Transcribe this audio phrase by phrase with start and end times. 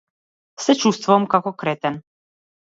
[0.63, 2.01] Се чувствувам како кретен.